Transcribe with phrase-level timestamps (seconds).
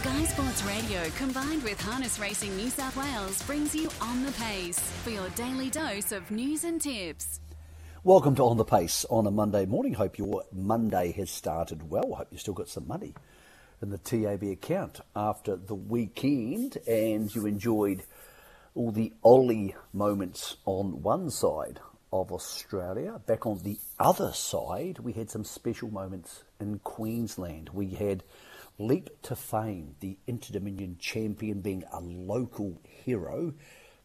[0.00, 4.78] Sky Sports Radio combined with Harness Racing New South Wales brings you On the Pace
[4.78, 7.38] for your daily dose of news and tips.
[8.02, 9.92] Welcome to On the Pace on a Monday morning.
[9.92, 12.14] Hope your Monday has started well.
[12.14, 13.14] Hope you've still got some money
[13.82, 18.02] in the TAB account after the weekend and you enjoyed
[18.74, 21.78] all the Ollie moments on one side
[22.10, 23.20] of Australia.
[23.26, 27.68] Back on the other side, we had some special moments in Queensland.
[27.74, 28.24] We had
[28.80, 33.52] Leap to Fame, the Inter-Dominion champion being a local hero,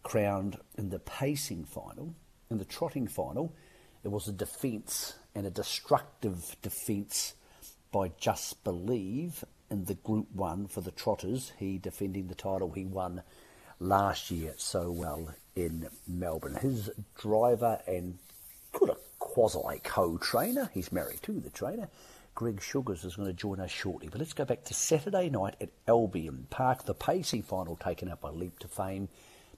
[0.04, 2.14] crowned in the pacing final.
[2.52, 3.56] In the trotting final,
[4.04, 7.36] it was a defence and a destructive defence
[7.94, 11.54] by Just Believe in the Group 1 for the Trotters.
[11.58, 13.24] He defending the title he won
[13.80, 16.56] last year so well in Melbourne.
[16.56, 18.18] His driver and
[18.74, 21.88] good a quasi co-trainer, he's married to the trainer,
[22.36, 24.10] Greg Sugars is going to join us shortly.
[24.10, 28.20] But let's go back to Saturday night at Albion Park, the pacing final taken up
[28.22, 29.08] by Leap to Fame.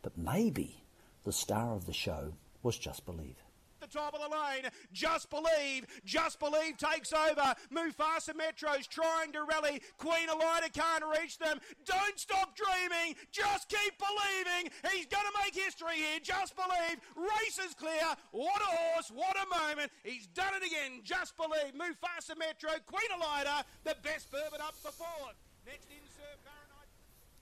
[0.03, 0.83] But maybe
[1.23, 3.46] the star of the show was Just Believe
[3.89, 4.71] the top of the lane.
[4.91, 5.85] Just believe.
[6.05, 7.55] Just believe takes over.
[7.73, 9.81] Mufasa Metro's trying to rally.
[9.97, 11.59] Queen Elida can't reach them.
[11.85, 13.15] Don't stop dreaming.
[13.31, 14.71] Just keep believing.
[14.91, 16.19] He's going to make history here.
[16.21, 16.99] Just believe.
[17.15, 18.15] Race is clear.
[18.31, 19.11] What a horse.
[19.13, 19.91] What a moment.
[20.03, 21.02] He's done it again.
[21.03, 21.73] Just believe.
[21.73, 22.71] Mufasa Metro.
[22.85, 23.63] Queen Elida.
[23.83, 25.35] The best bourbon up for fourth.
[25.65, 26.06] Next in.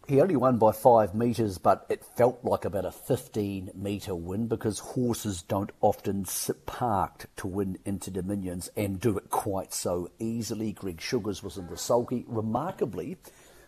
[0.08, 4.46] He only won by five metres, but it felt like about a 15 metre win
[4.46, 10.12] because horses don't often sit parked to win Inter Dominions and do it quite so
[10.20, 10.74] easily.
[10.74, 12.24] Greg Sugars was in the sulky.
[12.28, 13.18] Remarkably,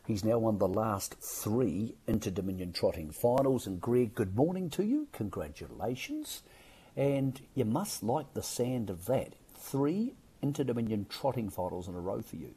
[0.05, 3.65] he's now won the last three Inter Dominion trotting finals.
[3.65, 5.07] And Greg, good morning to you.
[5.13, 6.43] Congratulations.
[6.95, 9.33] And you must like the sand of that.
[9.55, 12.53] Three Inter Dominion trotting finals in a row for you.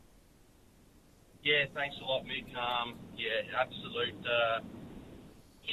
[1.43, 2.45] Yeah, thanks a lot, Mick.
[2.55, 4.61] Um, yeah, absolute uh,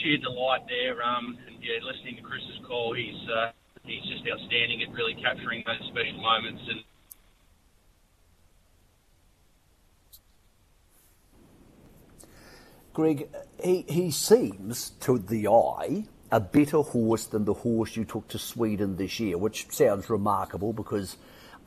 [0.01, 1.03] sheer delight there.
[1.03, 3.51] Um, and yeah, listening to Chris's call, he's uh,
[3.83, 6.83] he's just outstanding at really capturing those special moments and.
[12.93, 13.29] Greg,
[13.63, 18.39] he, he seems to the eye a better horse than the horse you took to
[18.39, 21.15] Sweden this year, which sounds remarkable because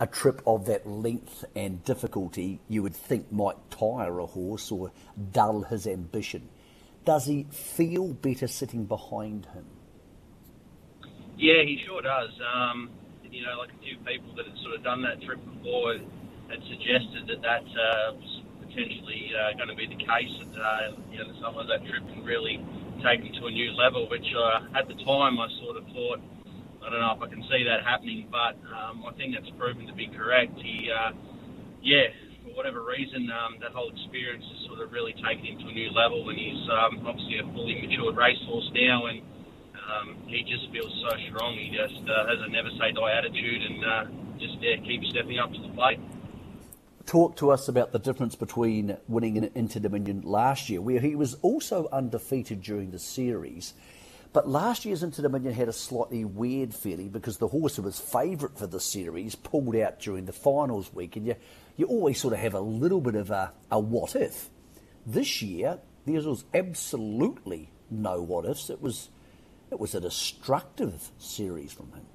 [0.01, 4.91] a trip of that length and difficulty you would think might tire a horse or
[5.33, 6.49] dull his ambition.
[7.05, 9.67] Does he feel better sitting behind him?
[11.37, 12.31] Yeah, he sure does.
[12.41, 12.91] Um,
[13.31, 15.95] you know, like a few people that had sort of done that trip before
[16.49, 20.33] had suggested that that uh, was potentially uh, going to be the case.
[20.41, 22.57] That uh, you know, some of that trip can really
[23.05, 26.21] take him to a new level, which uh, at the time I sort of thought
[26.81, 29.87] I don't know if I can see that happening, but um, I think that's proven
[29.87, 30.57] to be correct.
[30.57, 31.13] He, uh,
[31.83, 32.09] yeah,
[32.43, 35.73] for whatever reason, um, that whole experience has sort of really taken him to a
[35.73, 39.21] new level, and he's um, obviously a fully matured racehorse now, and
[39.77, 41.55] um, he just feels so strong.
[41.55, 44.05] He just uh, has a never say die attitude, and uh,
[44.39, 46.01] just yeah, keeps stepping up to the plate.
[47.05, 51.15] Talk to us about the difference between winning an Inter Dominion last year, where he
[51.15, 53.75] was also undefeated during the series
[54.33, 57.99] but last year's Inter Dominion had a slightly weird feeling because the horse who was
[57.99, 61.35] favourite for the series pulled out during the finals week, and you,
[61.77, 64.49] you always sort of have a little bit of a, a what if.
[65.05, 68.71] This year, there was absolutely no what ifs.
[68.71, 69.09] It was,
[69.71, 72.07] it was a destructive series from him.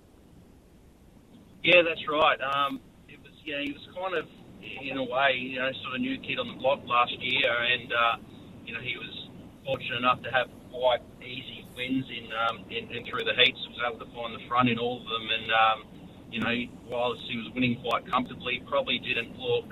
[1.64, 2.40] Yeah, that's right.
[2.42, 4.28] Um, it was, yeah, he was kind of,
[4.62, 7.92] in a way, you know, sort of new kid on the block last year, and
[7.92, 8.18] uh,
[8.66, 9.30] you know, he was
[9.66, 13.60] fortunate enough to have quite easy wins in, um, in, in through the heats.
[13.70, 15.96] Was able to find the front in all of them, and um,
[16.32, 16.56] you know,
[16.88, 19.72] while he was winning quite comfortably, probably didn't look,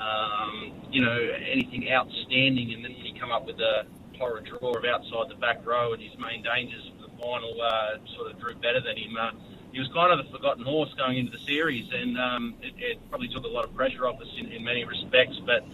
[0.00, 1.18] um, you know,
[1.50, 2.74] anything outstanding.
[2.74, 3.86] And then when he come up with a
[4.18, 7.96] horror draw of outside the back row and his main dangers for the final uh,
[8.16, 9.16] sort of drew better than him.
[9.16, 9.30] Uh,
[9.72, 13.10] he was kind of the forgotten horse going into the series, and um, it, it
[13.10, 15.38] probably took a lot of pressure off us in, in many respects.
[15.44, 15.64] But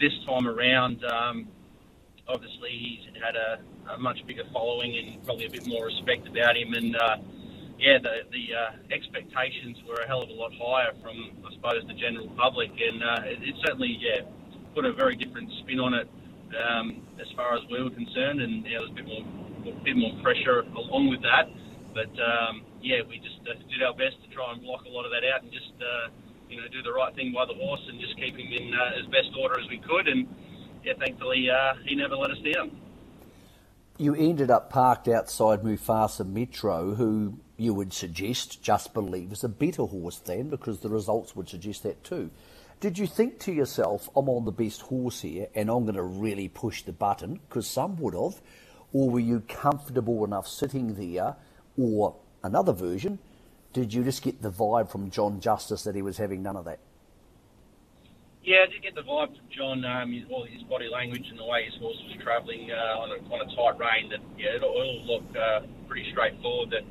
[0.00, 1.48] this time around, um,
[2.30, 3.60] obviously he's had a,
[3.94, 6.72] a, much bigger following and probably a bit more respect about him.
[6.74, 7.16] And uh,
[7.78, 11.82] yeah, the, the uh, expectations were a hell of a lot higher from, I suppose,
[11.86, 12.70] the general public.
[12.70, 14.22] And uh, it, it, certainly, yeah,
[14.74, 16.08] put a very different spin on it
[16.54, 18.40] um, as far as we were concerned.
[18.40, 19.24] And yeah, there was a bit more,
[19.74, 21.50] a bit more pressure along with that.
[21.92, 25.04] But um, yeah, we just uh, did our best to try and block a lot
[25.04, 26.08] of that out and just uh,
[26.48, 28.98] you know do the right thing by the horse and just keep him in uh,
[28.98, 30.06] as best order as we could.
[30.06, 30.26] And
[30.84, 32.70] yeah, thankfully uh, he never let us down.
[33.98, 39.48] You ended up parked outside Mufasa Metro, who you would suggest, just believe, is a
[39.48, 42.30] better horse then, because the results would suggest that too.
[42.80, 46.02] Did you think to yourself, I'm on the best horse here and I'm going to
[46.02, 47.40] really push the button?
[47.46, 48.40] Because some would have.
[48.94, 51.36] Or were you comfortable enough sitting there?
[51.76, 53.18] Or another version,
[53.74, 56.64] did you just get the vibe from John Justice that he was having none of
[56.64, 56.78] that?
[58.40, 61.38] Yeah, I did get the vibe from John, um, his, all his body language and
[61.38, 64.08] the way his horse was travelling uh, on, a, on a tight rein.
[64.08, 66.72] That yeah, it all looked uh, pretty straightforward.
[66.72, 66.88] That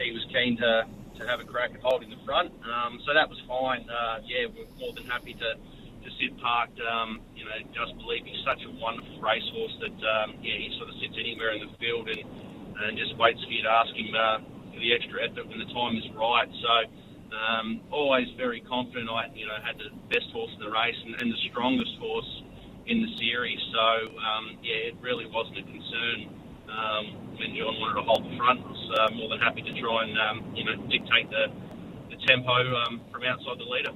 [0.00, 2.48] he was keen to, to have a crack at holding the front.
[2.64, 3.84] Um, so that was fine.
[3.84, 6.80] Uh, yeah, we're more than happy to, to sit parked.
[6.80, 10.88] Um, you know, just believe he's such a wonderful racehorse that um, yeah, he sort
[10.88, 12.24] of sits anywhere in the field and
[12.76, 14.36] and just waits for you to ask him uh,
[14.72, 16.48] for the extra effort when the time is right.
[16.64, 16.72] So.
[17.36, 19.10] Um, always very confident.
[19.10, 22.42] I, you know, had the best horse in the race and, and the strongest horse
[22.86, 23.58] in the series.
[23.72, 26.18] So um, yeah, it really wasn't a concern
[26.70, 28.60] um, when John wanted to hold the front.
[28.64, 31.46] I was uh, more than happy to try and um, you know dictate the
[32.10, 33.92] the tempo um, from outside the leader.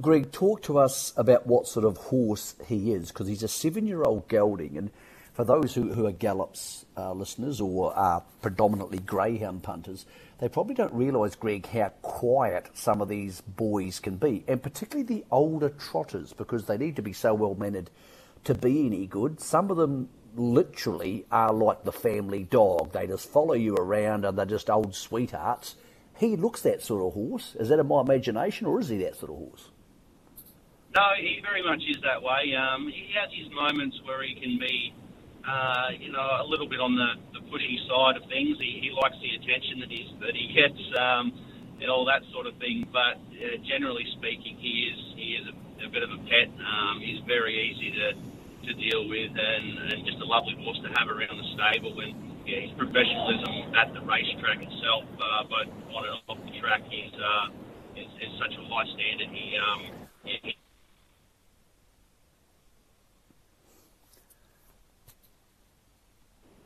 [0.00, 4.26] Greg, talk to us about what sort of horse he is, because he's a seven-year-old
[4.26, 4.90] gelding, and
[5.34, 10.04] for those who, who are Gallops uh, listeners or are predominantly greyhound punters,
[10.44, 15.02] they probably don't realise, Greg, how quiet some of these boys can be, and particularly
[15.02, 17.88] the older trotters, because they need to be so well mannered
[18.44, 19.40] to be any good.
[19.40, 22.92] Some of them literally are like the family dog.
[22.92, 25.76] They just follow you around and they're just old sweethearts.
[26.18, 27.56] He looks that sort of horse.
[27.58, 29.70] Is that in my imagination, or is he that sort of horse?
[30.94, 32.54] No, he very much is that way.
[32.54, 34.92] Um, he has his moments where he can be
[35.44, 38.56] uh, you know, a little bit on the, the pushy side of things.
[38.56, 41.36] He, he likes the attention that, he's, that he gets um,
[41.80, 42.88] and all that sort of thing.
[42.88, 45.54] But uh, generally speaking, he is he is a,
[45.84, 46.48] a bit of a pet.
[46.48, 50.90] Um, he's very easy to, to deal with and, and just a lovely horse to
[50.96, 51.92] have around the stable.
[52.00, 56.84] And yeah, his professionalism at the racetrack itself, uh, both on and off the track,
[56.88, 59.28] is, uh, is, is such a high standard.
[59.28, 59.80] He, um,
[60.24, 60.56] he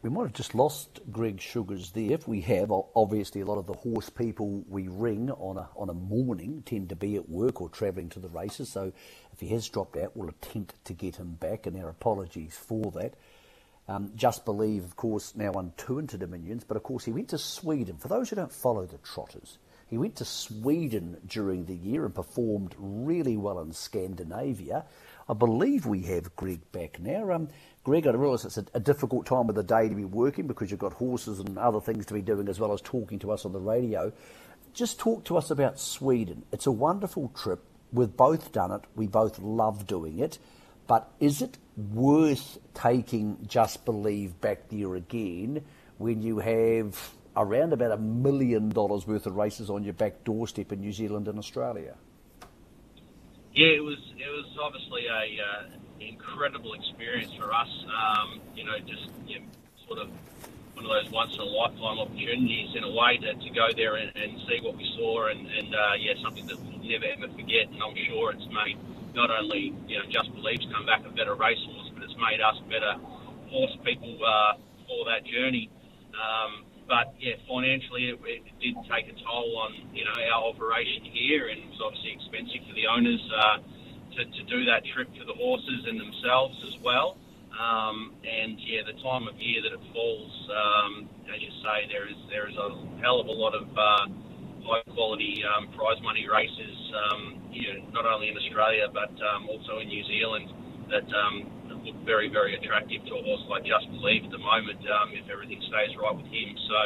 [0.00, 2.12] we might have just lost Greg Sugars there.
[2.12, 5.90] If we have, obviously a lot of the horse people we ring on a on
[5.90, 8.70] a morning tend to be at work or travelling to the races.
[8.70, 8.92] So
[9.32, 12.92] if he has dropped out, we'll attempt to get him back, and our apologies for
[12.92, 13.14] that.
[13.88, 17.30] Um, just believe, of course, now on two Inter Dominions, but of course he went
[17.30, 17.96] to Sweden.
[17.96, 19.56] For those who don't follow the trotters,
[19.88, 24.84] he went to Sweden during the year and performed really well in Scandinavia.
[25.28, 27.30] I believe we have Greg back now.
[27.30, 27.48] Um,
[27.84, 30.70] Greg, I realise it's a, a, difficult time of the day to be working because
[30.70, 33.44] you've got horses and other things to be doing as well as talking to us
[33.44, 34.10] on the radio.
[34.72, 36.44] Just talk to us about Sweden.
[36.50, 37.62] It's a wonderful trip.
[37.92, 38.80] We've both done it.
[38.96, 40.38] We both love doing it.
[40.86, 45.62] But is it worth taking Just Believe back there again
[45.98, 50.72] when you have around about a million dollars worth of races on your back doorstep
[50.72, 51.96] in New Zealand and Australia?
[53.54, 53.98] Yeah, it was.
[54.16, 55.62] It was obviously a uh,
[56.00, 57.68] incredible experience for us.
[57.88, 59.46] Um, you know, just you know,
[59.86, 60.10] sort of
[60.74, 63.96] one of those once in a lifetime opportunities in a way to, to go there
[63.96, 67.28] and, and see what we saw, and, and uh, yeah, something that we'll never ever
[67.34, 67.66] forget.
[67.72, 68.78] And I'm sure it's made
[69.14, 72.60] not only you know Just Believe's come back a better racehorse, but it's made us
[72.70, 72.94] better
[73.50, 75.70] horse people uh, for that journey.
[76.14, 81.04] Um, but yeah, financially, it, it did take a toll on you know our operation
[81.04, 83.22] here, and it was obviously expensive for the owners.
[83.30, 83.58] Uh,
[84.18, 87.16] to, to do that trip for the horses and themselves as well.
[87.54, 92.06] Um, and yeah, the time of year that it falls, um, as you say, there
[92.06, 92.70] is there is a
[93.02, 94.06] hell of a lot of uh,
[94.62, 99.48] high quality um, prize money races, um, you know, not only in Australia but um,
[99.48, 100.50] also in New Zealand
[100.90, 101.50] that um,
[101.88, 105.24] look very very attractive to a horse like Just Believe at the moment um, if
[105.32, 106.48] everything stays right with him.
[106.68, 106.80] So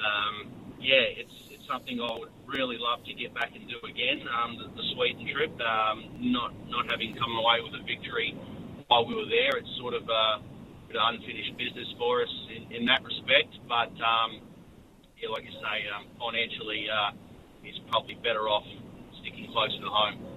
[0.00, 0.34] um,
[0.80, 4.24] yeah, it's it's something I would really love to get back and do again.
[4.32, 8.32] Um, the, the Sweden trip, um, not not having come away with a victory
[8.88, 10.40] while we were there, it's sort of a
[10.88, 13.52] bit of unfinished business for us in, in that respect.
[13.68, 14.40] But um,
[15.20, 17.12] yeah, like you say, um, financially, uh,
[17.62, 18.64] it's probably better off
[19.20, 20.27] sticking closer to home.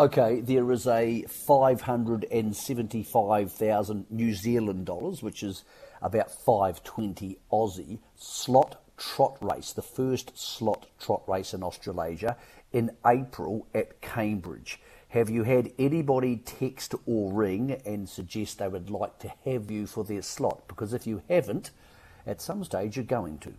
[0.00, 5.62] Okay, there is a 575,000 New Zealand dollars, which is
[6.00, 12.38] about 520 Aussie slot trot race, the first slot trot race in Australasia,
[12.72, 14.80] in April at Cambridge.
[15.10, 19.86] Have you had anybody text or ring and suggest they would like to have you
[19.86, 20.66] for their slot?
[20.66, 21.72] Because if you haven't,
[22.26, 23.52] at some stage you're going to.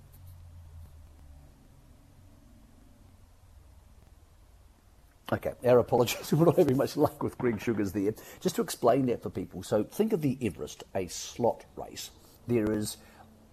[5.34, 6.34] Okay, our apologies.
[6.34, 8.14] We're not having much luck with Greg Sugars there.
[8.42, 9.64] Just to explain that for people.
[9.64, 12.12] So think of the Everest, a slot race.
[12.48, 12.98] There is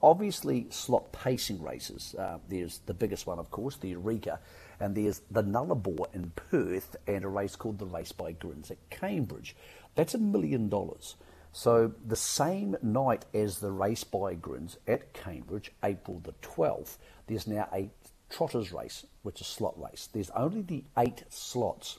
[0.03, 2.17] obviously slot pacing races.
[2.19, 4.41] Uh, there's the biggest one, of course, the Eureka,
[4.81, 8.91] And there's the Nullarbor in Perth and a race called the Race by Grinz at
[8.91, 9.55] Cambridge.
[9.95, 11.15] That's a million dollars.
[11.53, 17.47] So the same night as the Race by Grinz at Cambridge, April the 12th, there's
[17.47, 17.89] now a
[18.29, 20.09] trotters race, which is slot race.
[20.13, 21.99] There's only the eight slots.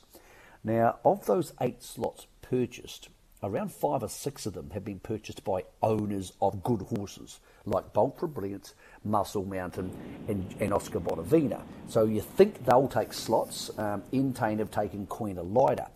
[0.63, 3.09] Now, of those eight slots purchased,
[3.41, 7.93] around five or six of them have been purchased by owners of good horses, like
[7.93, 9.95] Bolt for Brilliance, Muscle Mountain,
[10.27, 11.61] and, and Oscar Bonavena.
[11.87, 13.71] So you think they'll take slots.
[13.77, 15.89] Um, Entain have taken Queen Elida.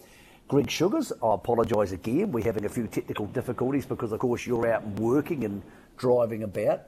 [0.47, 2.31] Greg Sugars, I apologise again.
[2.31, 5.63] We're having a few technical difficulties because, of course, you're out working and
[5.97, 6.81] driving about.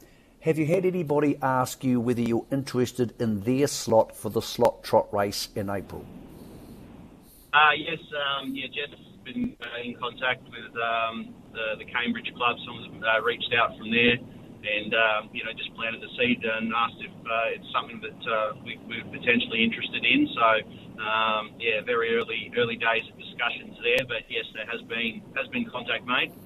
[0.46, 4.84] Have you had anybody ask you whether you're interested in their slot for the slot
[4.84, 6.06] trot race in April?
[7.52, 12.58] Uh, yes, um, yeah, Jeff's been uh, in contact with um, the, the Cambridge club.
[12.64, 16.72] Someone's uh, reached out from there and, um, you know, just planted the seed and
[16.78, 20.30] asked if uh, it's something that uh, we, we're potentially interested in.
[20.30, 25.26] So, um, yeah, very early early days of discussions there, but yes, there has been
[25.34, 26.38] has been contact made.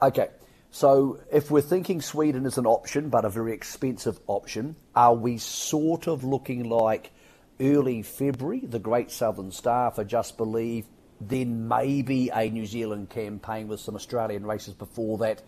[0.00, 0.28] Okay.
[0.70, 5.38] So, if we're thinking Sweden is an option, but a very expensive option, are we
[5.38, 7.12] sort of looking like
[7.60, 10.86] early February, the Great Southern Star for Just Believe,
[11.20, 15.42] then maybe a New Zealand campaign with some Australian races before that.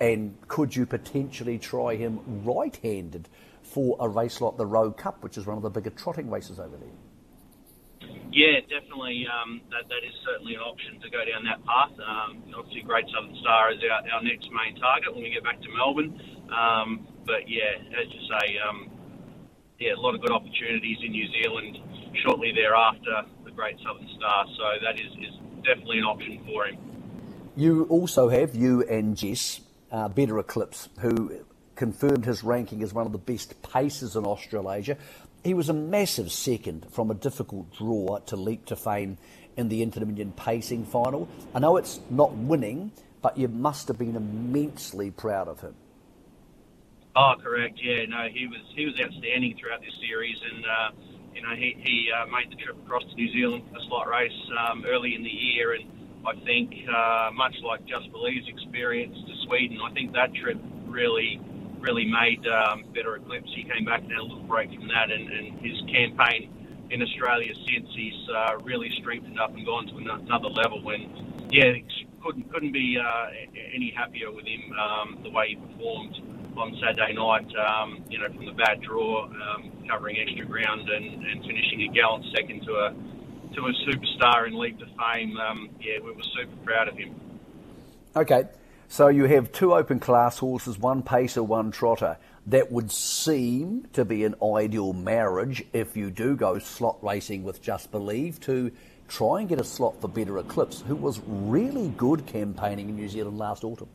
[0.00, 3.28] And could you potentially try him right handed
[3.62, 6.58] for a race like the Rowe Cup, which is one of the bigger trotting races
[6.58, 6.88] over there?
[8.34, 9.26] Yeah, definitely.
[9.30, 11.94] Um, that, that is certainly an option to go down that path.
[12.02, 15.62] Um, obviously, Great Southern Star is our, our next main target when we get back
[15.62, 16.18] to Melbourne.
[16.50, 18.90] Um, but yeah, as you say, um,
[19.78, 21.78] yeah, a lot of good opportunities in New Zealand
[22.26, 24.46] shortly thereafter the Great Southern Star.
[24.56, 26.78] So that is, is definitely an option for him.
[27.56, 29.60] You also have, you and Jess,
[29.92, 31.44] uh, Better Eclipse, who
[31.76, 34.96] confirmed his ranking as one of the best pacers in Australasia.
[35.44, 39.18] He was a massive second from a difficult draw to leap to fame
[39.58, 41.28] in the Inter Dominion pacing final.
[41.54, 45.74] I know it's not winning, but you must have been immensely proud of him.
[47.14, 47.78] Oh, correct.
[47.80, 50.90] Yeah, no, he was he was outstanding throughout this series, and uh,
[51.34, 54.08] you know he he uh, made the trip across to New Zealand for the slot
[54.08, 55.84] race um, early in the year, and
[56.26, 61.38] I think uh, much like Just Believe's experience to Sweden, I think that trip really
[61.84, 63.52] really made um, Better Eclipse.
[63.54, 67.02] He came back and had a little break from that, and, and his campaign in
[67.02, 70.80] Australia since he's uh, really strengthened up and gone to another level.
[70.88, 71.72] And yeah,
[72.24, 73.26] couldn't couldn't be uh,
[73.74, 76.16] any happier with him um, the way he performed
[76.56, 81.26] on Saturday night, um, you know, from the bad draw, um, covering extra ground and,
[81.26, 82.94] and finishing a gallant second to a
[83.54, 85.36] to a superstar in Leap to Fame.
[85.36, 87.14] Um, yeah, we were super proud of him.
[88.16, 88.44] Okay,
[88.88, 92.18] so you have two open class horses, one pacer, one trotter.
[92.46, 97.62] That would seem to be an ideal marriage if you do go slot racing with
[97.62, 98.70] Just Believe to
[99.08, 103.08] try and get a slot for Better Eclipse, who was really good campaigning in New
[103.08, 103.88] Zealand last autumn.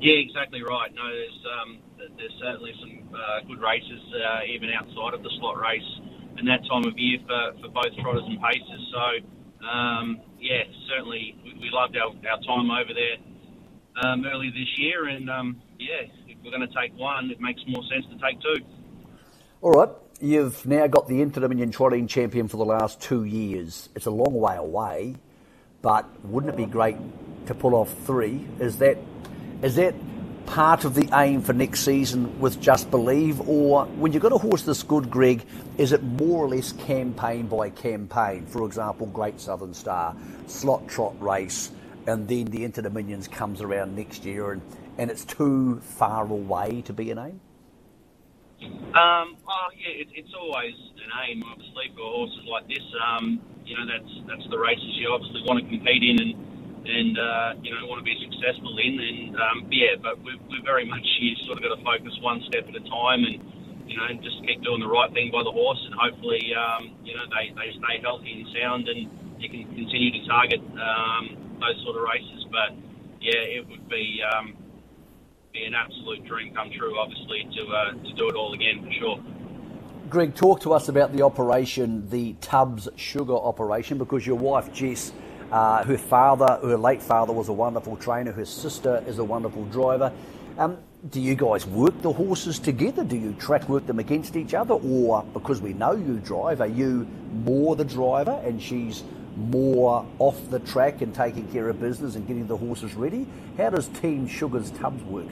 [0.00, 0.94] Yeah, exactly right.
[0.94, 1.78] No, there's um,
[2.16, 6.00] there's certainly some uh, good races uh, even outside of the slot race
[6.38, 8.94] and that time of year for, for both trotters and pacers.
[8.94, 13.18] So um, yeah, certainly we, we loved our, our time over there
[14.02, 17.60] um, early this year, and um, yeah, if we're going to take one, it makes
[17.66, 18.64] more sense to take two.
[19.60, 19.90] All right.
[20.20, 23.88] You've now got the Inter Dominion Trotting Champion for the last two years.
[23.96, 25.16] It's a long way away,
[25.82, 26.96] but wouldn't it be great
[27.46, 28.46] to pull off three?
[28.60, 28.98] Is that
[29.62, 29.94] is that
[30.46, 34.38] part of the aim for next season with Just Believe, or when you've got a
[34.38, 35.44] horse this good, Greg,
[35.78, 38.46] is it more or less campaign by campaign?
[38.46, 40.14] For example, Great Southern Star,
[40.46, 41.70] slot trot race,
[42.06, 44.62] and then the Inter Dominions comes around next year, and,
[44.98, 47.40] and it's too far away to be an aim?
[48.94, 52.84] Um, oh yeah, it, it's always an aim, obviously, for horses like this.
[53.00, 56.32] Um, you know, that's that's the races you obviously want to compete in, and
[56.86, 59.00] and uh, you know want to be successful in.
[59.00, 62.42] And um, yeah, but we're, we're very much you sort of got to focus one
[62.46, 63.38] step at a time, and
[63.88, 67.14] you know just keep doing the right thing by the horse, and hopefully um, you
[67.14, 69.10] know they, they stay healthy and sound, and
[69.42, 72.46] you can continue to target um, those sort of races.
[72.50, 72.76] But
[73.20, 74.54] yeah, it would be um,
[75.52, 78.92] be an absolute dream come true, obviously, to uh, to do it all again for
[78.92, 79.18] sure.
[80.10, 85.12] Greg, talk to us about the operation, the Tubbs Sugar operation, because your wife Jess
[85.52, 88.32] uh, her father, her late father, was a wonderful trainer.
[88.32, 90.10] Her sister is a wonderful driver.
[90.56, 90.78] Um,
[91.10, 93.04] do you guys work the horses together?
[93.04, 94.74] Do you track work them against each other?
[94.74, 97.06] Or because we know you drive, are you
[97.44, 99.04] more the driver and she's
[99.36, 103.26] more off the track and taking care of business and getting the horses ready?
[103.56, 105.28] How does Team Sugars Tubbs work?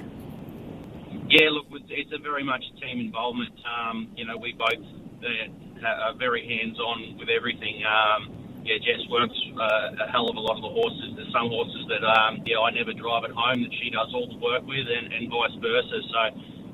[1.28, 3.54] Yeah, look, it's a very much team involvement.
[3.62, 4.83] Um, you know, we both
[5.23, 7.83] uh, are very hands-on with everything.
[7.87, 11.16] Um, yeah, Jess works uh, a hell of a lot of the horses.
[11.16, 14.28] There's some horses that um, yeah I never drive at home that she does all
[14.28, 15.99] the work with, and, and vice versa.
[16.12, 16.21] So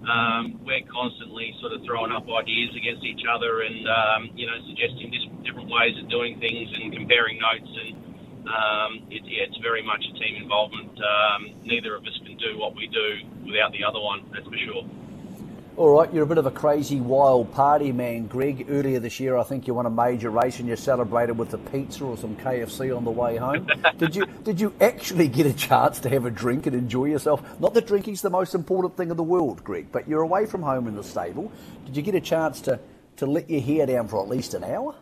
[0.06, 4.54] um, we're constantly sort of throwing up ideas against each other, and um, you know
[4.70, 5.10] suggesting
[5.42, 7.72] different ways of doing things and comparing notes.
[7.74, 7.90] And
[8.46, 10.94] um, it, yeah, it's very much a team involvement.
[10.94, 13.08] Um, neither of us can do what we do
[13.46, 14.22] without the other one.
[14.32, 14.86] That's for sure.
[15.76, 18.64] All right, you're a bit of a crazy, wild party man, Greg.
[18.70, 21.58] Earlier this year, I think you won a major race and you celebrated with a
[21.58, 23.68] pizza or some KFC on the way home.
[23.98, 27.42] did you did you actually get a chance to have a drink and enjoy yourself?
[27.60, 30.62] Not that drinking's the most important thing in the world, Greg, but you're away from
[30.62, 31.52] home in the stable.
[31.84, 32.80] Did you get a chance to,
[33.18, 34.94] to let your hair down for at least an hour?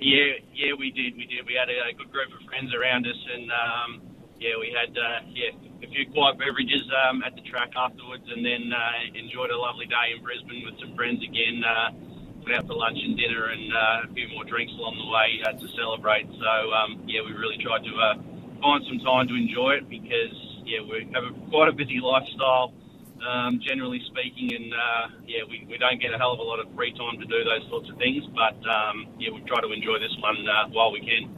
[0.00, 1.16] Yeah, yeah, we did.
[1.16, 1.46] We did.
[1.46, 4.02] We had a, a good group of friends around us, and um,
[4.40, 8.42] yeah, we had uh, yeah a few quiet beverages um, at the track afterwards, and
[8.44, 11.62] then uh, enjoyed a lovely day in Brisbane with some friends again.
[11.62, 11.94] Uh,
[12.42, 15.38] went out for lunch and dinner, and uh, a few more drinks along the way
[15.46, 16.26] uh, to celebrate.
[16.26, 18.14] So um, yeah, we really tried to uh,
[18.58, 20.34] find some time to enjoy it because
[20.66, 22.74] yeah, we have a, quite a busy lifestyle.
[23.18, 26.62] Um, generally speaking, and uh, yeah, we, we don't get a hell of a lot
[26.62, 29.66] of free time to do those sorts of things, but um, yeah, we try to
[29.74, 31.37] enjoy this one uh, while we can.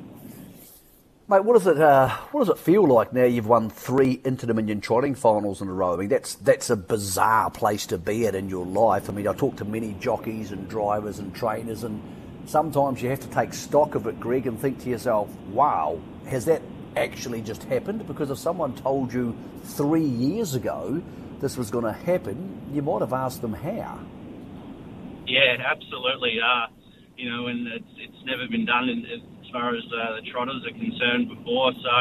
[1.30, 3.22] Mate, what does it uh, what does it feel like now?
[3.22, 5.94] You've won three Inter Dominion trotting finals in a row.
[5.94, 9.08] I mean, that's that's a bizarre place to be at in your life.
[9.08, 12.02] I mean, I talk to many jockeys and drivers and trainers, and
[12.46, 16.46] sometimes you have to take stock of it, Greg, and think to yourself, "Wow, has
[16.46, 16.62] that
[16.96, 21.00] actually just happened?" Because if someone told you three years ago
[21.38, 24.00] this was going to happen, you might have asked them how.
[25.28, 26.40] Yeah, absolutely.
[26.40, 26.66] Uh,
[27.16, 29.06] you know, and it's it's never been done in,
[29.52, 31.72] far as uh, the trotters are concerned before.
[31.74, 31.96] So,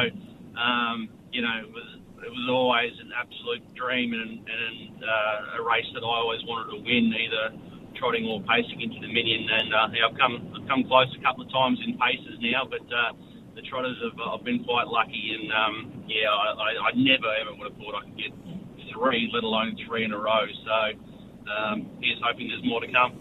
[0.59, 1.87] um, you know, it was
[2.19, 6.75] it was always an absolute dream and, and uh, a race that I always wanted
[6.75, 7.55] to win, either
[7.95, 9.47] trotting or pacing Inter Dominion.
[9.49, 12.67] And uh, yeah, I've come I've come close a couple of times in paces now,
[12.67, 13.15] but uh,
[13.55, 15.35] the trotters have I've been quite lucky.
[15.35, 15.75] And um,
[16.07, 18.33] yeah, I, I, I never ever would have thought I could get
[18.93, 20.45] three, let alone three in a row.
[20.65, 20.77] So
[21.49, 23.17] um, here's hoping there's more to come.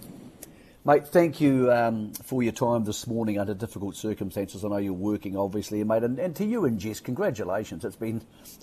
[0.88, 4.64] Mate, thank you um, for your time this morning under difficult circumstances.
[4.64, 6.03] I know you're working, obviously, mate.
[6.03, 7.85] And, and, to you and Jess, congratulations.
[7.85, 8.22] It's been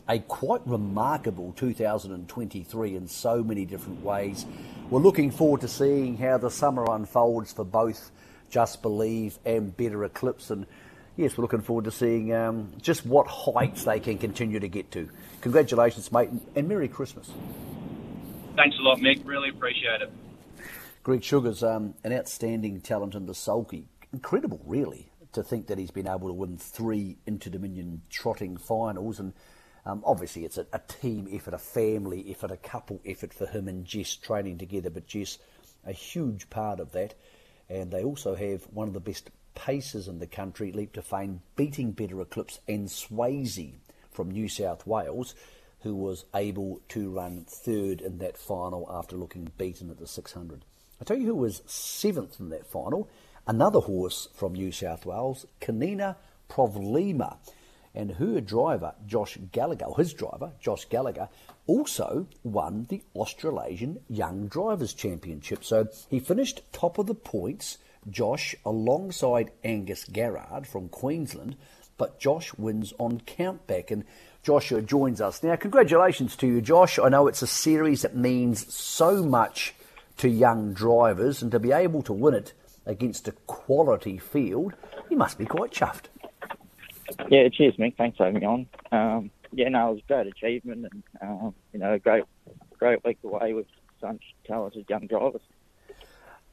[0.09, 4.43] a quite remarkable 2023 in so many different ways.
[4.89, 8.09] We're looking forward to seeing how the summer unfolds for both
[8.49, 10.49] Just Believe and Better Eclipse.
[10.49, 10.65] And
[11.17, 14.89] yes, we're looking forward to seeing um, just what heights they can continue to get
[14.93, 15.11] to.
[15.41, 17.29] Congratulations, mate, and Merry Christmas.
[18.55, 19.23] Thanks a lot, Mick.
[19.27, 20.11] Really appreciate it.
[21.05, 23.87] Greg Sugars um, an outstanding talent in the sulky.
[24.11, 29.19] Incredible, really, to think that he's been able to win three Inter Dominion trotting finals.
[29.19, 29.33] And
[29.85, 33.67] um, obviously, it's a, a, team effort, a family effort, a couple effort for him
[33.67, 34.89] and Jess training together.
[34.89, 35.37] But Jess,
[35.85, 37.13] a huge part of that.
[37.69, 41.41] And they also have one of the best paces in the country, leap to fame,
[41.55, 43.75] beating Better Eclipse and Swayzee
[44.09, 45.35] from New South Wales,
[45.81, 50.65] who was able to run third in that final after looking beaten at the 600.
[50.99, 53.09] I tell you who was seventh in that final.
[53.47, 56.15] Another horse from New South Wales, Kanina
[56.49, 57.37] Provlima.
[57.93, 61.29] And her driver, Josh Gallagher, his driver, Josh Gallagher,
[61.65, 65.63] also won the Australasian Young Drivers Championship.
[65.63, 67.77] So he finished top of the points,
[68.09, 71.55] Josh, alongside Angus Garrard from Queensland.
[71.97, 73.91] But Josh wins on countback.
[73.91, 74.03] And
[74.43, 75.55] Joshua joins us now.
[75.55, 76.99] Congratulations to you, Josh.
[76.99, 79.73] I know it's a series that means so much
[80.17, 82.53] to young drivers, and to be able to win it
[82.85, 84.73] against a quality field,
[85.09, 86.05] you must be quite chuffed.
[87.29, 87.97] Yeah, cheers, Mick.
[87.97, 88.67] Thanks for having me on.
[88.91, 92.23] Um, yeah, no, it was a great achievement, and um, you know, a great,
[92.77, 93.67] great week away with
[94.01, 95.41] such talented young drivers.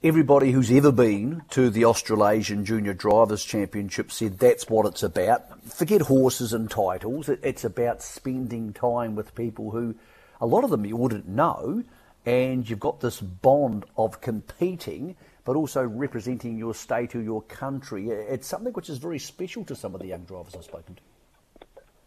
[0.05, 5.62] Everybody who's ever been to the Australasian Junior Drivers Championship said that's what it's about.
[5.62, 7.29] Forget horses and titles.
[7.29, 9.94] It's about spending time with people who,
[10.40, 11.85] a lot of them you wouldn't know,
[12.24, 18.11] and you've got this bond of competing but also representing your state or your country.
[18.11, 21.02] It's something which is very special to some of the young drivers I've spoken to.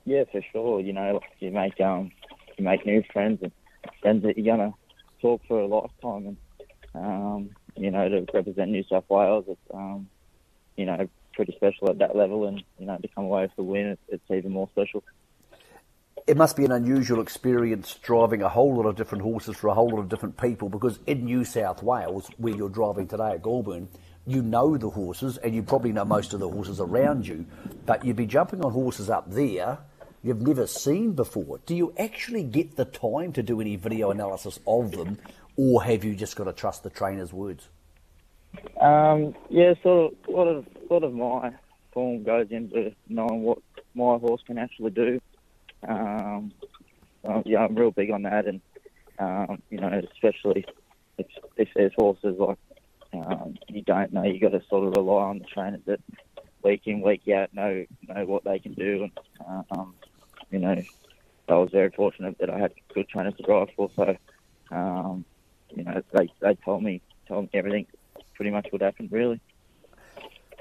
[0.05, 0.79] Yeah, for sure.
[0.79, 2.11] You know, you make um,
[2.57, 3.51] you make new friends and
[4.01, 4.73] friends that you're gonna
[5.21, 6.37] talk for a lifetime,
[6.93, 10.07] and um, you know, to represent New South Wales, it's um,
[10.77, 13.63] you know, pretty special at that level, and you know, to come away with the
[13.63, 15.03] win, it's, it's even more special
[16.27, 19.73] it must be an unusual experience driving a whole lot of different horses for a
[19.73, 23.43] whole lot of different people because in New South Wales, where you're driving today at
[23.43, 23.87] Goulburn,
[24.25, 27.45] you know the horses and you probably know most of the horses around you,
[27.85, 29.77] but you'd be jumping on horses up there
[30.23, 31.59] you've never seen before.
[31.67, 35.19] Do you actually get the time to do any video analysis of them,
[35.55, 37.69] or have you just got to trust the trainer's words?
[38.81, 41.51] Um, yeah, of, a lot of, a lot of my
[41.93, 43.59] form goes into knowing what
[43.93, 45.21] my horse can actually do.
[45.87, 46.51] Um,
[47.27, 48.61] uh, yeah, I'm real big on that, and
[49.19, 50.65] um, you know, especially
[51.17, 52.57] if, if there's horses like
[53.13, 55.99] um, you don't know, you got to sort of rely on the trainers that
[56.63, 59.93] week in week out know know what they can do, and um,
[60.51, 60.81] you know,
[61.47, 63.89] I was very fortunate that I had good trainers to drive for.
[63.95, 64.15] So,
[64.71, 65.25] um,
[65.75, 67.87] you know, they they told me told me everything
[68.35, 69.39] pretty much would happen really.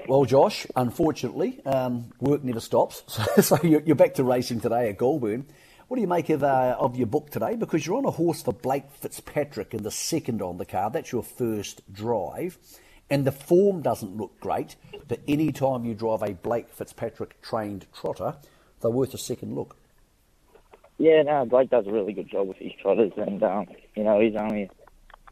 [0.07, 3.03] Well, Josh, unfortunately, um, work never stops.
[3.35, 5.47] So, so you're, back to racing today at Goulburn.
[5.87, 7.55] What do you make of, uh, of your book today?
[7.55, 10.93] Because you're on a horse for Blake Fitzpatrick in the second on the card.
[10.93, 12.57] That's your first drive.
[13.09, 14.75] And the form doesn't look great,
[15.07, 18.35] but any time you drive a Blake Fitzpatrick trained trotter,
[18.81, 19.75] they're worth a second look.
[20.97, 24.19] Yeah, no, Blake does a really good job with his trotters, and um, you know
[24.21, 24.69] he's only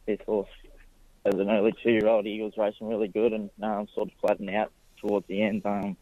[0.05, 0.49] his horse
[1.25, 2.25] as an early two-year-old.
[2.25, 5.65] He was racing really good, and um, sort of flattened out towards the end.
[5.65, 5.97] Um,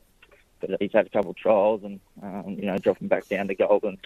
[0.60, 3.56] but he's had a couple of trials, and um, you know dropping back down to
[3.56, 3.98] Goulburn,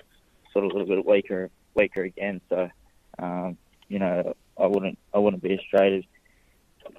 [0.53, 2.41] sort of a little bit weaker, weaker again.
[2.49, 2.69] So
[3.19, 6.05] um, you know I wouldn't I wouldn't be straight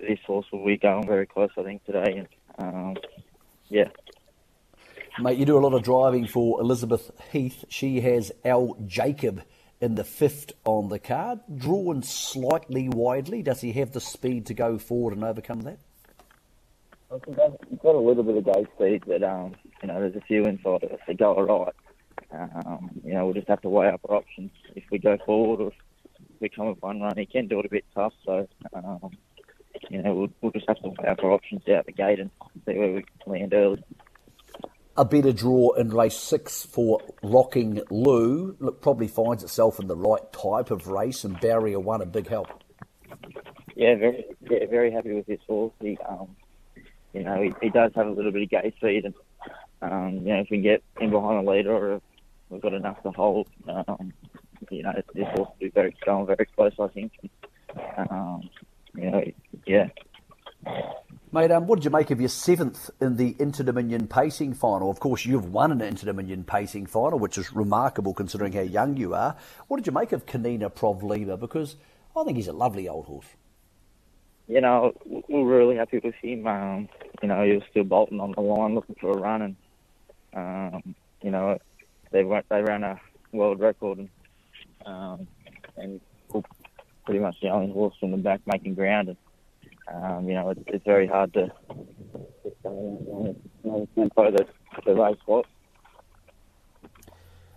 [0.01, 2.25] this horse will be going very close, I think, today.
[2.25, 2.97] And um,
[3.69, 3.89] yeah.
[5.19, 7.65] Mate, you do a lot of driving for Elizabeth Heath.
[7.69, 9.43] She has Al Jacob
[9.81, 13.43] in the fifth on the card, drawn slightly widely.
[13.43, 15.79] Does he have the speed to go forward and overcome that?
[17.13, 20.17] I think He's got a little bit of go speed, but um, you know, there's
[20.17, 21.75] a few inside of us that go all right.
[22.33, 25.61] Um, you know, we'll just have to weigh up our options if we go forward
[25.61, 27.17] or if we come with one run.
[27.17, 29.11] He can do it a bit tough, so um,
[29.91, 32.31] you know, we'll, we'll just have to weigh up our options out the gate and
[32.67, 33.83] see where we land early.
[34.99, 38.57] A better draw in race six for Rocking Lou.
[38.59, 42.29] Look, probably finds itself in the right type of race, and Barrier One a big
[42.29, 42.49] help.
[43.75, 45.75] Yeah, very, yeah, very happy with this horse.
[45.83, 46.35] He, um,
[47.13, 49.15] you know, he, he does have a little bit of gate speed, and
[49.83, 52.01] um, you know, if we get in behind a leader, or
[52.49, 54.15] we've got enough to hold, um,
[54.71, 57.13] you know, this horse will be very strong, very close, I think.
[58.11, 58.49] Um,
[58.95, 59.23] you know,
[59.67, 59.89] yeah.
[61.37, 64.91] Mate, um, what did you make of your seventh in the Inter-Dominion pacing final?
[64.91, 69.13] Of course, you've won an Inter-Dominion pacing final, which is remarkable considering how young you
[69.13, 69.37] are.
[69.69, 71.39] What did you make of Kanina Provleva?
[71.39, 71.77] Because
[72.17, 73.27] I think he's a lovely old horse.
[74.49, 76.47] You know, we're really happy with him.
[76.47, 76.89] Um,
[77.21, 79.57] you know, he was still bolting on the line looking for a run, and
[80.33, 81.59] um, you know,
[82.13, 82.99] they they ran a
[83.33, 84.09] world record, and
[84.87, 85.29] um,
[85.77, 86.01] and
[87.05, 89.09] pretty much the only horse from the back making ground.
[89.09, 89.19] And,
[89.93, 91.51] um, you know, it's, it's very hard to
[93.95, 94.47] tempo the,
[94.85, 95.45] the race was.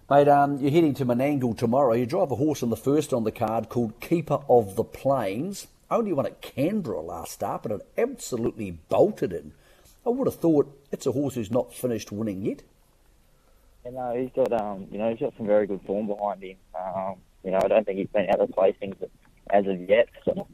[0.10, 1.94] Mate, um, you're heading to Menangle tomorrow.
[1.94, 5.68] You drive a horse in the first on the card called Keeper of the Plains.
[5.92, 9.54] Only won at Canberra last start, but it absolutely bolted in.
[10.06, 12.64] I would have thought it's a horse who's not finished winning yet.
[13.86, 16.58] You know, he's got um, you know, he's got some very good form behind him.
[16.76, 18.96] Um, you know, I don't think he's been out of placings
[19.50, 20.10] as of yet.
[20.26, 20.48] So,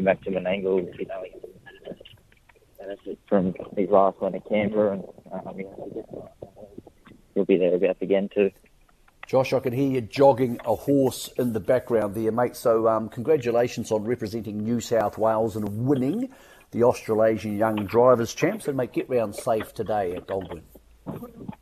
[0.00, 1.24] coming back to Menangle, you know,
[2.78, 6.30] benefit from his last one at Canberra, and um, you know,
[7.34, 8.50] he'll be there about again too.
[9.26, 12.56] Josh, I can hear you jogging a horse in the background there, mate.
[12.56, 16.32] So, um, congratulations on representing New South Wales and winning
[16.72, 18.66] the Australasian Young Drivers Champs.
[18.66, 20.62] And, mate, get round safe today at Goulburn.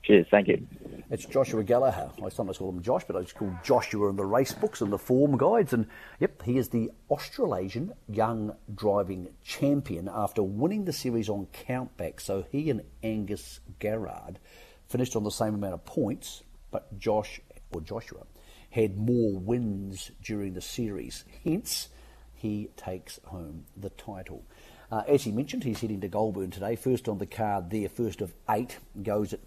[0.03, 0.67] Cheers, thank you.
[1.11, 2.11] It's Joshua Gallagher.
[2.23, 4.93] I sometimes call him Josh, but I just call Joshua in the race books and
[4.93, 5.73] the form guides.
[5.73, 5.87] And
[6.21, 12.21] yep, he is the Australasian Young Driving Champion after winning the series on countback.
[12.21, 14.39] So he and Angus Garrard
[14.87, 17.41] finished on the same amount of points, but Josh
[17.73, 18.27] or Joshua
[18.69, 21.25] had more wins during the series.
[21.43, 21.89] Hence,
[22.35, 24.45] he takes home the title.
[24.93, 26.77] Uh, as he mentioned, he's heading to Goulburn today.
[26.77, 29.41] First on the card there, first of eight, goes at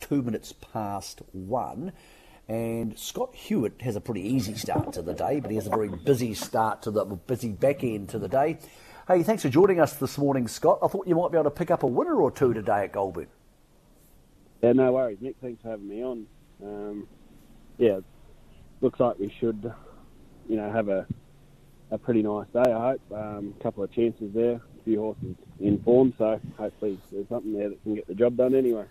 [0.00, 1.92] two minutes past one.
[2.48, 5.70] And Scott Hewitt has a pretty easy start to the day, but he has a
[5.70, 8.58] very busy start to the busy back end to the day.
[9.08, 10.78] Hey, thanks for joining us this morning, Scott.
[10.82, 12.92] I thought you might be able to pick up a winner or two today at
[12.92, 13.26] Goulburn.
[14.62, 15.34] Yeah, no worries, Mick.
[15.40, 16.26] Thanks for having me on.
[16.62, 17.08] Um,
[17.78, 17.98] yeah,
[18.80, 19.72] looks like we should,
[20.48, 21.06] you know, have a
[21.90, 22.72] a pretty nice day.
[22.72, 23.00] I hope.
[23.10, 27.52] A um, couple of chances there, a few horses in form, so hopefully there's something
[27.52, 28.86] there that can get the job done anyway.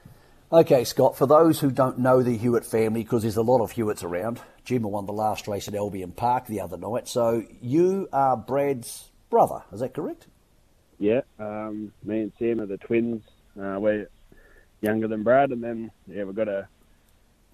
[0.52, 3.72] Okay, Scott, for those who don't know the Hewitt family, because there's a lot of
[3.72, 8.08] Hewitts around, Gemma won the last race at Albion Park the other night, so you
[8.14, 10.28] are Brad's brother, is that correct?
[11.00, 13.24] Yeah, um, me and Sam are the twins.
[13.60, 14.08] Uh, we're
[14.82, 16.68] younger than Brad, and then, yeah, we've got a,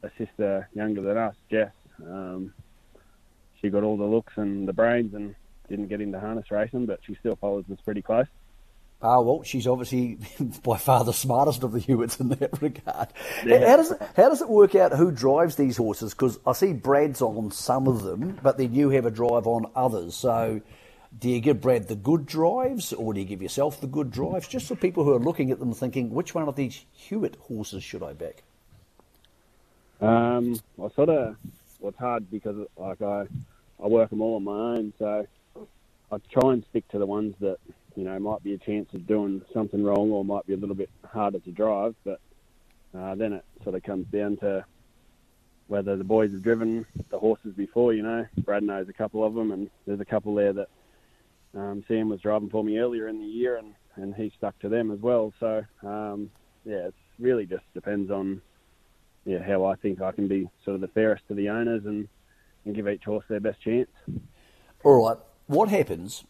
[0.04, 1.71] a sister younger than us, Jess.
[2.06, 2.54] Um,
[3.62, 5.34] she got all the looks and the brains, and
[5.69, 8.27] didn't get into harness racing, but she still follows us pretty close.
[9.04, 10.20] Ah, well, she's obviously
[10.64, 13.08] by far the smartest of the Hewitts in that regard.
[13.44, 13.68] Yeah.
[13.68, 16.14] How, does it, how does it work out who drives these horses?
[16.14, 19.66] Because I see Brad's on some of them, but then you have a drive on
[19.76, 20.16] others.
[20.16, 20.62] So
[21.20, 24.48] do you give Brad the good drives or do you give yourself the good drives?
[24.48, 27.84] Just for people who are looking at them thinking, which one of these Hewitt horses
[27.84, 28.44] should I back?
[30.00, 31.36] Um, I sort of,
[31.80, 33.26] well, it's hard because like I,
[33.84, 35.28] I work them all on my own, so
[36.12, 37.58] I try and stick to the ones that
[37.95, 40.75] you know, might be a chance of doing something wrong or might be a little
[40.75, 41.95] bit harder to drive.
[42.04, 42.19] But
[42.97, 44.65] uh, then it sort of comes down to
[45.67, 47.93] whether the boys have driven the horses before.
[47.93, 50.69] You know, Brad knows a couple of them, and there's a couple there that
[51.56, 54.69] um, Sam was driving for me earlier in the year, and and he stuck to
[54.69, 55.34] them as well.
[55.39, 56.30] So um,
[56.65, 58.41] yeah, it really just depends on
[59.25, 62.08] yeah how I think I can be sort of the fairest to the owners and
[62.65, 63.89] and give each horse their best chance.
[64.84, 65.17] All right.
[65.47, 66.23] What happens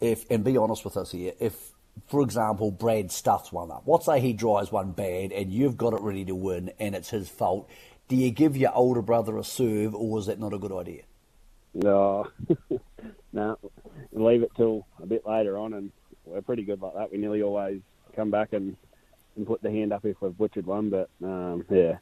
[0.00, 1.72] if, and be honest with us here, if,
[2.06, 5.92] for example, Brad stuffs one up, let's say he drives one bad and you've got
[5.92, 7.68] it ready to win and it's his fault,
[8.08, 11.02] do you give your older brother a serve or is that not a good idea?
[11.74, 12.26] No,
[13.32, 13.58] no,
[14.12, 15.92] leave it till a bit later on, and
[16.24, 17.12] we're pretty good like that.
[17.12, 17.80] We nearly always
[18.16, 18.76] come back and,
[19.36, 21.98] and put the hand up if we've butchered one, but um, yeah,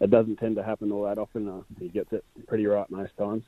[0.00, 1.48] it doesn't tend to happen all that often.
[1.48, 3.42] Uh, he gets it pretty right most times.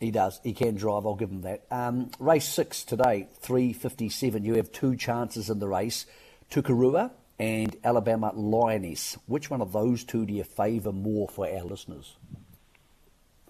[0.00, 0.40] He does.
[0.42, 1.06] He can drive.
[1.06, 1.62] I'll give him that.
[1.70, 4.44] Um, race six today, three fifty-seven.
[4.44, 6.06] You have two chances in the race:
[6.50, 9.16] Tukarua and Alabama Lioness.
[9.26, 12.16] Which one of those two do you favour more for our listeners?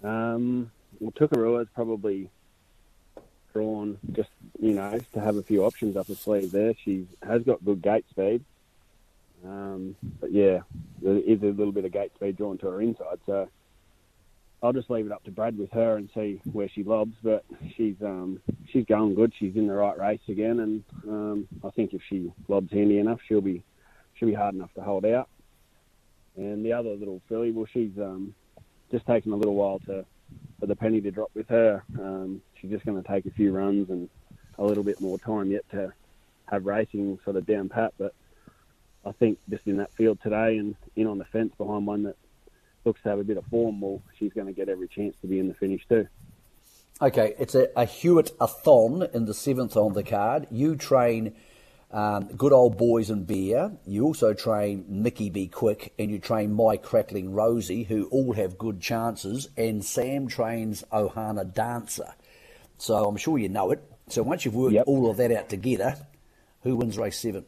[0.03, 2.29] Um, well, Tukarua is probably
[3.53, 4.29] drawn just
[4.59, 6.73] you know to have a few options up her sleeve there.
[6.83, 8.43] She has got good gate speed.
[9.45, 10.61] Um, but yeah,
[11.01, 13.49] there is a little bit of gate speed drawn to her inside, so
[14.65, 17.15] I'll just leave it up to Brad with her and see where she lobs.
[17.21, 17.45] But
[17.77, 19.31] she's um, she's going good.
[19.37, 23.19] She's in the right race again, and um, I think if she lobs handy enough,
[23.27, 23.63] she'll be
[24.15, 25.29] she'll be hard enough to hold out.
[26.35, 28.33] And the other little filly, well, she's um,
[28.91, 30.03] just taken a little while to
[30.59, 31.83] for the penny to drop with her.
[31.99, 34.09] Um, she's just going to take a few runs and
[34.57, 35.93] a little bit more time yet to
[36.47, 37.93] have racing sort of down pat.
[37.99, 38.15] But
[39.05, 42.15] I think just in that field today and in on the fence behind one that
[42.85, 45.27] looks to have a bit of form, well, she's going to get every chance to
[45.27, 46.07] be in the finish too.
[47.01, 50.47] Okay, it's a, a Hewitt a thon in the seventh on the card.
[50.49, 51.35] You train
[51.91, 53.71] um, good old boys and beer.
[53.85, 58.57] You also train Mickey Be Quick, and you train My Cracklin Rosie, who all have
[58.57, 59.49] good chances.
[59.57, 62.13] And Sam trains Ohana Dancer.
[62.77, 63.83] So I'm sure you know it.
[64.07, 64.85] So once you've worked yep.
[64.87, 65.97] all of that out together,
[66.63, 67.45] who wins race seven?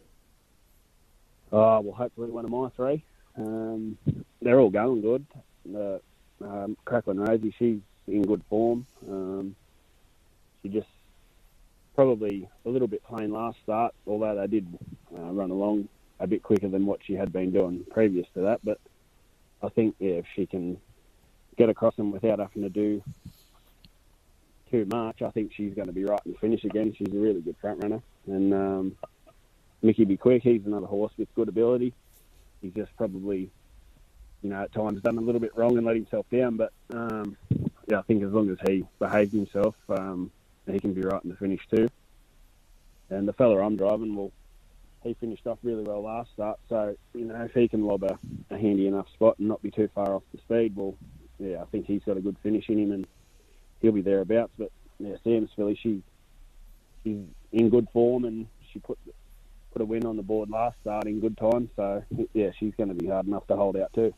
[1.52, 3.06] Oh, well, hopefully one of my three.
[3.38, 3.97] Um,
[4.41, 5.26] they're all going good.
[5.65, 6.02] The
[6.41, 8.86] um, Cracklin Rosie, she's in good form.
[9.08, 9.56] Um,
[10.62, 10.88] she just
[11.95, 14.67] probably a little bit plain last start, although they did
[15.17, 15.88] uh, run along
[16.19, 18.60] a bit quicker than what she had been doing previous to that.
[18.63, 18.80] But
[19.62, 20.78] I think yeah, if she can
[21.58, 23.04] get across them without having to do
[24.71, 26.93] too much, I think she's going to be right in the finish again.
[26.97, 28.02] She's a really good front runner.
[28.26, 28.95] And um,
[29.82, 31.93] Mickey Be Quick, he's another horse with good ability
[32.61, 33.49] he's just probably,
[34.41, 36.57] you know, at times done a little bit wrong and let himself down.
[36.57, 37.37] But um,
[37.87, 40.31] yeah, I think as long as he behaves himself, um,
[40.65, 41.87] he can be right in the finish too.
[43.09, 44.31] And the fella I'm driving, well,
[45.03, 46.59] he finished off really well last start.
[46.69, 48.17] So you know, if he can lob a,
[48.49, 50.95] a handy enough spot and not be too far off the speed, well,
[51.39, 53.07] yeah, I think he's got a good finish in him and
[53.81, 54.51] he'll be thereabouts.
[54.57, 56.01] But yeah, Sam's filly, she
[57.03, 57.19] she's
[57.51, 58.97] in good form and she put
[59.71, 61.69] put a win on the board last start in good time.
[61.75, 62.03] So
[62.34, 64.13] yeah, she's going to be hard enough to hold out too.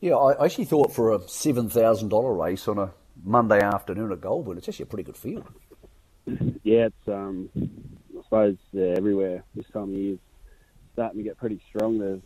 [0.00, 2.92] Yeah, I actually thought for a seven thousand dollar race on a
[3.24, 5.48] Monday afternoon at Goulburn, it's actually a pretty good field.
[6.62, 10.20] Yeah, it's um, I suppose yeah, everywhere this time of year is
[10.92, 11.98] starting to get pretty strong.
[11.98, 12.20] There's,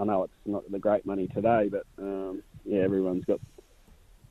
[0.00, 3.40] I know it's not the great money today, but um, yeah, everyone's got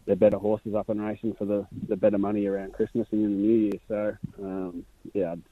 [0.06, 3.32] their better horses up and racing for the, the better money around Christmas and in
[3.32, 3.80] the New Year.
[3.88, 5.47] So um, yeah, it's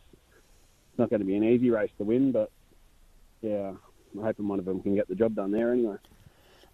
[1.01, 2.51] not going to be an easy race to win, but
[3.41, 3.73] yeah,
[4.13, 5.97] I'm hoping one of them can get the job done there anyway.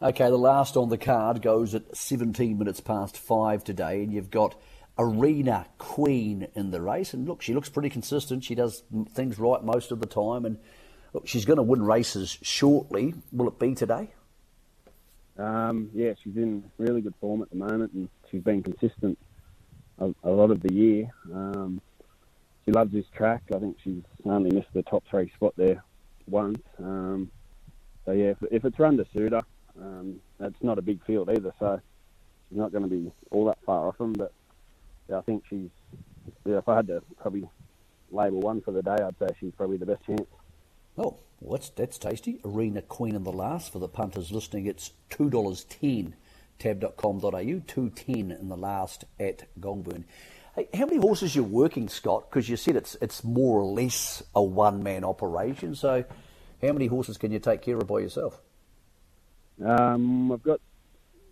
[0.01, 4.29] Okay, the last on the card goes at 17 minutes past five today, and you've
[4.29, 4.55] got
[4.99, 7.13] Arena Queen in the race.
[7.13, 8.43] And look, she looks pretty consistent.
[8.43, 10.59] She does things right most of the time, and
[11.13, 13.15] look, she's going to win races shortly.
[13.31, 14.11] Will it be today?
[15.37, 19.17] Um, yeah, she's in really good form at the moment, and she's been consistent
[19.99, 21.09] a, a lot of the year.
[21.33, 21.81] Um,
[22.67, 23.43] she loves this track.
[23.55, 25.81] I think she's only missed the top three spot there
[26.27, 26.61] once.
[26.79, 27.31] Um,
[28.05, 29.41] so yeah, if, if, it's run to suit her,
[29.81, 31.53] um, that's not a big field either.
[31.59, 31.79] So
[32.49, 34.11] she's not going to be all that far off them.
[34.11, 34.33] But
[35.09, 35.69] yeah, I think she's
[36.45, 37.47] yeah, if I had to probably
[38.11, 40.27] label one for the day, I'd say she's probably the best chance.
[40.97, 42.39] Oh, that's, that's tasty.
[42.43, 43.71] Arena Queen in the last.
[43.71, 46.13] For the punters listening, it's $2.10,
[46.59, 50.05] tab.com.au, 210 in the last at Goulburn.
[50.57, 52.27] Hey, how many horses you're working, Scott?
[52.27, 55.75] Because you said it's it's more or less a one man operation.
[55.75, 56.03] So,
[56.63, 58.41] how many horses can you take care of by yourself?
[59.63, 60.59] Um, I've got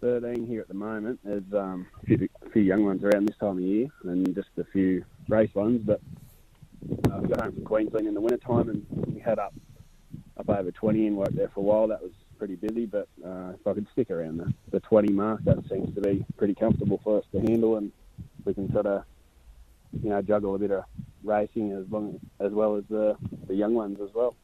[0.01, 1.21] 13 here at the moment.
[1.23, 4.49] There's um, a, few, a few young ones around this time of year, and just
[4.59, 5.81] a few race ones.
[5.83, 6.01] But
[7.09, 9.55] uh, I got home from Queensland in the winter time, and we had up
[10.37, 11.87] up over 20 and worked there for a while.
[11.87, 15.43] That was pretty busy, but uh, if I could stick around the, the 20 mark,
[15.45, 17.91] that seems to be pretty comfortable for us to handle, and
[18.43, 19.03] we can sort of
[20.01, 20.83] you know, juggle a bit of
[21.23, 24.35] racing as long as well as the the young ones as well.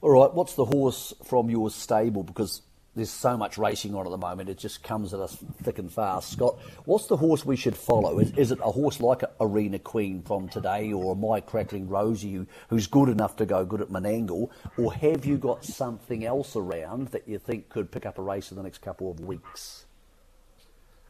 [0.00, 2.24] All right, what's the horse from your stable?
[2.24, 2.62] Because
[2.94, 5.90] there's so much racing on at the moment, it just comes at us thick and
[5.90, 6.32] fast.
[6.32, 8.18] Scott, what's the horse we should follow?
[8.18, 12.46] Is, is it a horse like Arena Queen from today, or My Cracklin Rosie, who,
[12.68, 17.08] who's good enough to go good at Menangle, or have you got something else around
[17.08, 19.86] that you think could pick up a race in the next couple of weeks?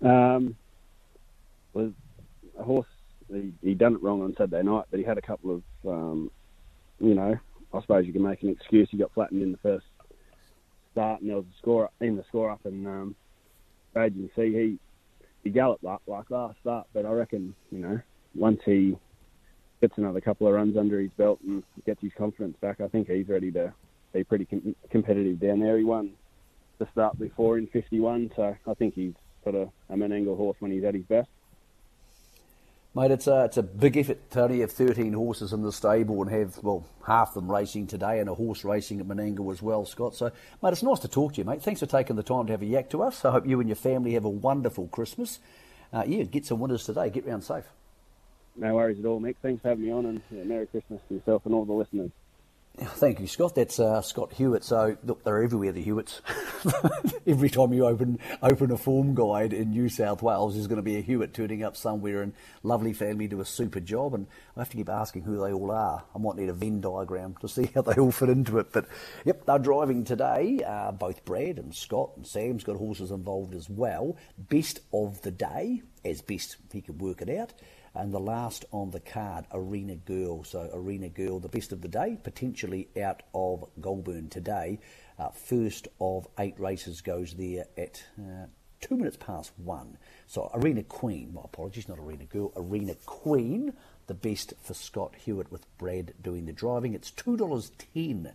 [0.00, 0.56] Um,
[1.72, 1.92] was
[2.58, 2.86] a horse
[3.34, 6.30] he, he done it wrong on Saturday night, but he had a couple of, um,
[6.98, 7.36] you know,
[7.74, 8.88] I suppose you can make an excuse.
[8.90, 9.86] He got flattened in the first
[10.92, 13.16] start, and there was a score in the score up, and um,
[13.94, 14.78] Raging Sea he
[15.42, 18.00] he galloped like, like last start, but I reckon you know
[18.34, 18.96] once he
[19.80, 23.08] gets another couple of runs under his belt and gets his confidence back, I think
[23.08, 23.74] he's ready to
[24.12, 25.76] be pretty com- competitive down there.
[25.76, 26.12] He won
[26.78, 30.70] the start before in 51, so I think he's sort of a Menangle horse when
[30.70, 31.28] he's at his best.
[32.94, 36.20] Mate, it's a, it's a big effort to only have 13 horses in the stable
[36.20, 39.86] and have, well, half them racing today and a horse racing at Menangle as well,
[39.86, 40.14] Scott.
[40.14, 40.30] So,
[40.62, 41.62] mate, it's nice to talk to you, mate.
[41.62, 43.24] Thanks for taking the time to have a yak to us.
[43.24, 45.38] I hope you and your family have a wonderful Christmas.
[45.90, 47.08] Uh, yeah, get some winners today.
[47.08, 47.64] Get round safe.
[48.56, 49.36] No worries at all, Mick.
[49.40, 52.10] Thanks for having me on and yeah, Merry Christmas to yourself and all the listeners.
[52.78, 53.54] Thank you, Scott.
[53.54, 54.64] That's uh, Scott Hewitt.
[54.64, 55.72] So look, they're everywhere.
[55.72, 56.22] The Hewitts.
[57.26, 60.82] Every time you open open a form guide in New South Wales, there's going to
[60.82, 62.32] be a Hewitt turning up somewhere, and
[62.62, 64.14] lovely family do a super job.
[64.14, 66.04] And I have to keep asking who they all are.
[66.14, 68.72] I might need a Venn diagram to see how they all fit into it.
[68.72, 68.86] But
[69.26, 70.60] yep, they're driving today.
[70.66, 74.16] Uh, both Brad and Scott and Sam's got horses involved as well.
[74.38, 77.52] Best of the day, as best he could work it out.
[77.94, 80.44] And the last on the card, Arena Girl.
[80.44, 84.78] So Arena Girl, the best of the day, potentially out of Goulburn today.
[85.18, 88.46] Uh, first of eight races goes there at uh,
[88.80, 89.98] two minutes past one.
[90.26, 93.74] So Arena Queen, my apologies, not Arena Girl, Arena Queen,
[94.06, 96.94] the best for Scott Hewitt with Brad doing the driving.
[96.94, 98.32] It's $2.10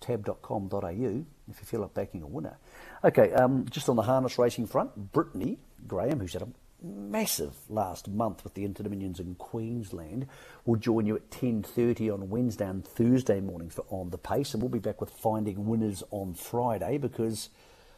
[0.00, 2.56] tab.com.au if you feel like backing a winner.
[3.04, 6.48] Okay, um, just on the harness racing front, Brittany Graham, who's had a
[6.82, 10.26] massive last month with the Inter Dominions in Queensland.
[10.64, 14.62] We'll join you at 10.30 on Wednesday and Thursday morning for On The Pace, and
[14.62, 17.50] we'll be back with finding winners on Friday because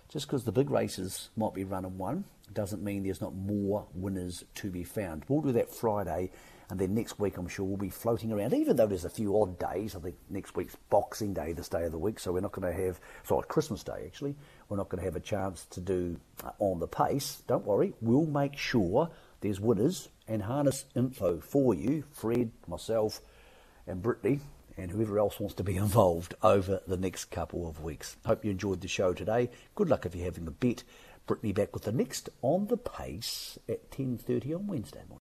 [0.08, 3.86] just because the big races might be run and won doesn't mean there's not more
[3.94, 5.24] winners to be found.
[5.28, 6.30] We'll do that Friday
[6.70, 9.40] and then next week, I'm sure we'll be floating around, even though there's a few
[9.40, 9.94] odd days.
[9.94, 12.70] I think next week's Boxing Day, this day of the week, so we're not going
[12.74, 14.34] to have, sorry, Christmas Day actually,
[14.68, 17.42] we're not going to have a chance to do uh, on the pace.
[17.46, 23.20] Don't worry, we'll make sure there's winners and harness info for you, Fred, myself,
[23.86, 24.40] and Brittany,
[24.76, 28.16] and whoever else wants to be involved over the next couple of weeks.
[28.24, 29.50] Hope you enjoyed the show today.
[29.74, 30.84] Good luck if you're having a bet.
[31.26, 35.08] Brittany back with the next on the pace at 10.30 on Wednesday morning.